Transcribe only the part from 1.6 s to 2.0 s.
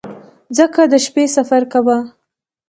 کاوه.